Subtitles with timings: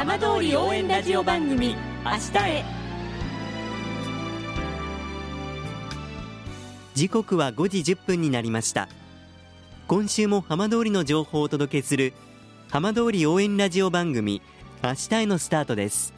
[0.00, 2.64] 浜通り応援ラジオ番組明日へ。
[6.94, 8.88] 時刻は5時1分になりました。
[9.88, 12.14] 今週も浜通りの情報をお届けする
[12.70, 14.40] 浜通り応援ラジオ番組
[14.82, 16.14] 明日へのスタートです。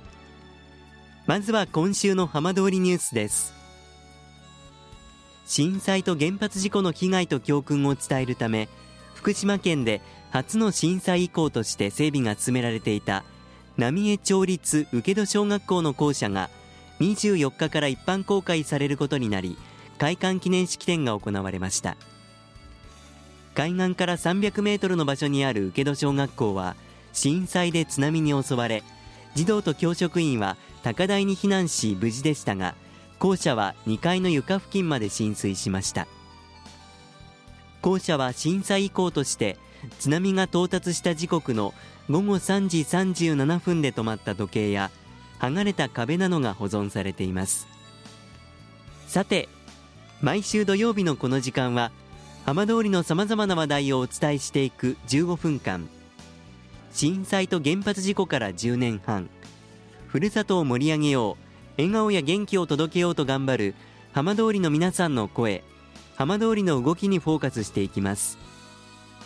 [1.27, 3.53] まずは今週の浜通りニュースです。
[5.45, 8.69] 震災と原発事故の被害と教訓を伝えるため
[9.17, 13.25] 福島県で初の震災遺構として整備が進められていた
[13.79, 16.51] 浪江町立請戸小学校の校舎が
[17.01, 19.57] 24日から一般公開されることになり
[19.99, 21.97] 開館記念式典が行われました。
[23.55, 26.75] 海岸から300メートルの場所にある請戸小学校は
[27.13, 28.83] 震災で津波に襲われ
[29.35, 32.75] 児童と教職員は高台に避難し無事でしたが
[33.19, 36.07] 校舎は2階の床付近まで浸水しました。
[37.83, 39.59] 校舎は震災遺構として
[39.99, 41.75] 津波が到達した時刻の
[42.11, 44.91] 午後3時37分で止まった時計や
[45.39, 47.67] 剥がれた壁などが保存されています。
[49.07, 49.49] さて
[50.21, 51.91] 毎週土曜日のこの時間は
[52.45, 55.89] 浜通りのさまざまな話題をお伝えしていく15分間。
[56.93, 59.31] 震災と原発事故から10年半。
[60.09, 61.43] ふるさとを盛り上げよう。
[61.79, 63.75] 笑顔や元気を届けようと頑張る
[64.13, 65.65] 浜通りの皆さんの声。
[66.17, 68.39] 浜通りの動きにフォーカスしていきます。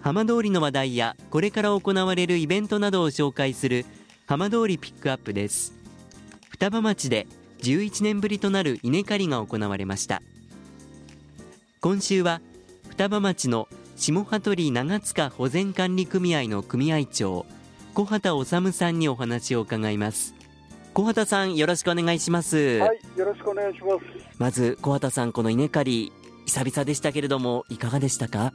[0.00, 3.84] 浜通りの話題やこれから行われるイベントなどを紹介する
[4.26, 5.74] 浜通りピックアップです。
[6.50, 7.26] 双葉町で
[7.62, 10.22] 11年ぶりとなる稲刈りが行われました。
[11.80, 12.40] 今週は
[12.88, 17.44] 双葉町の下羽鳥長塚保全管理組合の組合長
[17.92, 20.34] 小畑治さんにお話を伺います。
[20.94, 22.78] 小畑さんよろしくお願いします。
[22.78, 24.00] はいよろしくお願いします。
[24.38, 26.12] まず小畑さんこの稲刈り
[26.46, 28.52] 久々でしたけれどもいかがでしたか？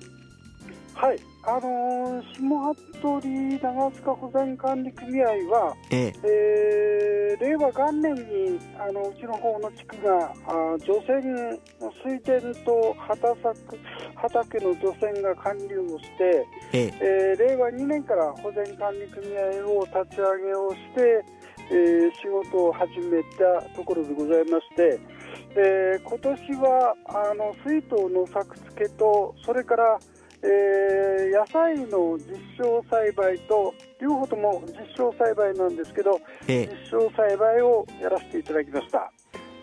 [0.95, 1.19] はい。
[1.43, 6.13] あのー、下服部長塚保全管理組合は、ええ。
[6.23, 11.59] えー、令和元年にあのうちの方の地区があ除染
[12.01, 13.77] 水田と畑作
[14.15, 16.93] 畑の除染が完了をして、ええ。
[17.01, 21.25] えー、令和2年から保全管理組合を立ち上げをして、
[21.71, 24.99] えー、仕事を始めたところでございまして、
[25.57, 29.99] えー、今年はあの水筒の作付けとそれから
[30.47, 39.11] えー、野菜の実証栽培と両方とも実証栽培なんですけど、ええ、実証栽培をやらせていただきました。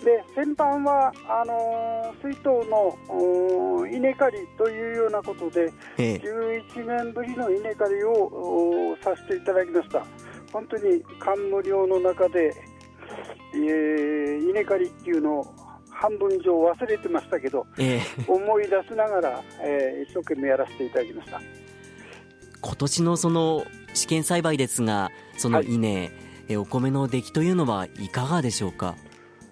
[0.04, 6.20] で先般はあのー、水筒の稲刈りというようなことで、ええ、
[6.74, 10.04] 11年ぶりの稲刈りをさせていただきました。
[10.52, 12.52] 本当に冠無量の中で、
[13.54, 15.61] えー、稲刈りっていうのを
[16.02, 21.40] 半分以上忘れてましたけど、えー、思い出しながら、えー、一生懸命やらせていただきました。
[22.60, 23.64] 今年のその
[23.94, 26.10] 試験栽培ですがその稲、はい、
[26.48, 28.96] えお米の出来というのはいかがでしょうか？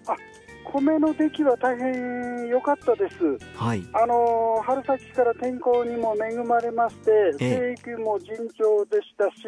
[0.07, 0.15] あ
[0.63, 3.15] 米の出来は大変良かったです、
[3.55, 9.43] はい、あの春先から天候にも恵まれまして、生育も順調でしたし、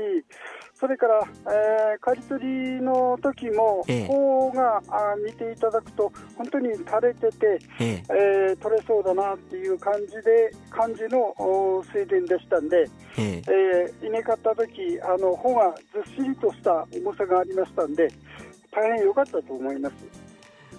[0.83, 8.13] それから、えー、刈り取りの時も、ええ、方があ見ていただくと、本当に垂れてて、ええ。
[8.51, 11.33] ー、取れそうだなっていう感じで、感じの
[11.89, 12.85] 水田でしたんで、
[13.17, 13.41] え。
[13.47, 18.09] えー、稲刈った時あの穂がずっしりとした重さがありましたんで、
[18.69, 20.22] 大変良かったと思います。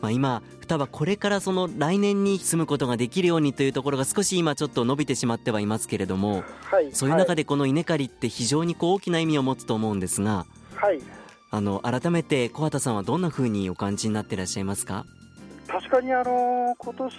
[0.05, 11.01] まあ、今、双葉これからその来年に住むことができるようにというところが少し今ちょっと伸びてしまってはいますけれども、はい、そういう中でこの稲刈りって非常にこう大きな意味を持つと思うんですが、はい、
[11.51, 15.07] あの改めて小畑さんはどんなふうにお感じになっていらっしゃいますか？
[15.75, 17.17] 確かにあの今年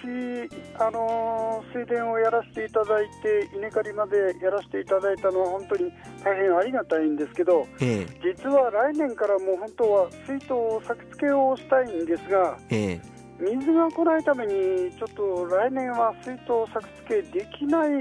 [0.80, 5.92] あの水田をやらせていただいて稲刈りまでやらせていただいたのは本当に
[6.24, 10.56] 大変ありがたいんですけど、ええ、実は来年からもう本当は水筒
[10.88, 12.98] 作付けをしたいんですが、え、
[13.42, 17.92] 水が来ないためにちょっと来年は水筒作付けできない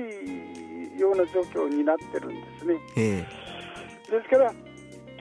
[1.00, 2.74] ような状況になってるんですね。
[4.08, 4.54] ですから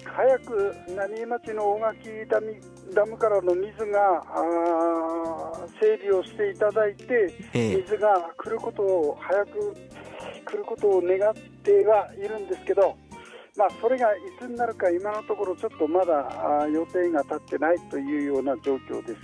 [0.05, 2.53] 早く浪江町の大垣ダム
[2.93, 4.23] ダムからの水が
[5.79, 9.73] 整備をしていただいて、水が来ることを早く
[10.45, 11.33] 来ることを願っ
[11.63, 12.95] てはいるんですけど
[13.55, 19.19] まあ、それがいつになるか今のところちょっとまだ予定が立ってないというような状況です。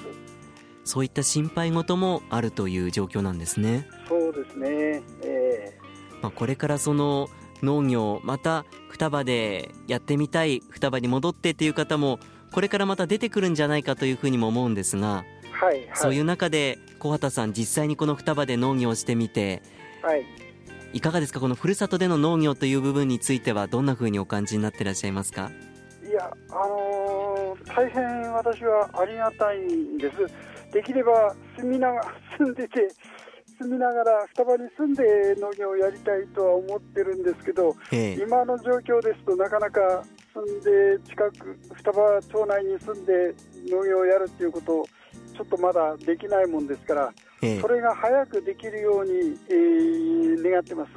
[0.84, 3.88] そういった心配事もあるという状況なんですね。
[4.08, 7.28] そうですね、えーまあ、これからその
[7.62, 12.20] 農業また双葉でやってみたい双葉に戻ってっていう方も
[12.52, 19.62] これからまた出てくるんじゃないかというふうにも思うんですが、はい、はい、そういう中で小畑さん実際にこの双葉で農業をしてみて、
[20.02, 20.26] はい、
[20.94, 21.40] いかがですか？
[21.40, 25.52] このふるさとでの農業という部分についてはどんなふうにお感じになっていらっしゃいますか？
[26.04, 30.16] いやあのー、大変私はありがたいんです。
[30.74, 32.02] できれば住みなが
[32.38, 32.90] 住んでて
[33.60, 40.04] 住みながら双葉に住んで農業をやりたいとは思ってるんですけど、ええ、今の状況ですとなかなか
[40.34, 43.36] 住んで近く双葉町内に住んで
[43.70, 44.86] 農業をやるっていうことを
[45.36, 49.12] ちょっとまだできないもんですから、ええ、それが早くできるように、
[49.50, 50.92] えー、願ってます。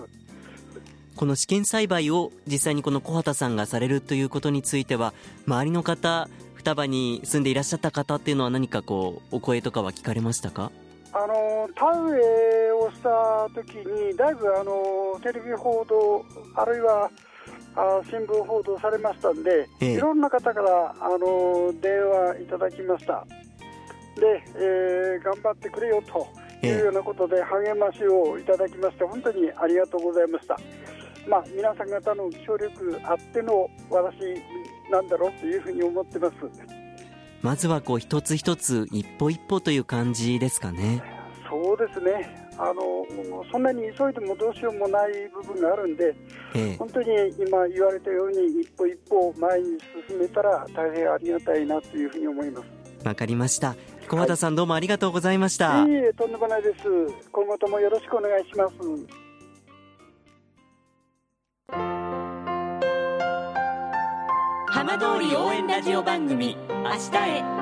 [1.14, 5.12] この試験栽培を実際にこの小畑さんがされるということについては
[5.46, 10.73] 周りの方双葉に住んでいらっしゃった方っていうのは何かこうお声とかは聞かれましたか？
[11.12, 16.25] あの田植えをした時にだいぶあのテレビ報道
[16.56, 17.11] あるいは
[17.74, 23.26] あ新聞報道されましたんで、ええ、いろんな方からあの電話いただきました
[24.16, 26.26] で、えー、頑張ってくれよと
[26.66, 30.58] いうようなことで励ましをいただきまして本当にありがとうございました。
[31.26, 34.16] まあ、皆さん方の協力あっての私
[34.90, 36.34] なんだろうというふうに思ってます。
[37.42, 41.21] まずはこう一つ一つ一歩一歩という感じですかね。
[41.82, 42.49] そうですね。
[42.58, 43.06] あの
[43.50, 46.14] そんなに急いでもどうしようもない部分があるんで、
[46.55, 47.06] ええ、本当に
[47.38, 53.06] 今言われたように一歩一歩前に進めたら大変ありがたいなというふうに思います。
[53.06, 53.75] わかりました。
[54.08, 55.84] 小畑さん、はい、どうもありがとうございました。
[55.87, 56.84] いいえ、とんでもないです。
[57.32, 58.75] 今後ともよろしくお願いします。
[64.69, 67.61] 浜通り応援ラジオ番組明日へ